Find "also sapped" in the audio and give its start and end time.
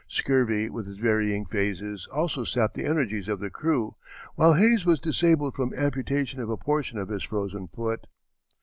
2.07-2.73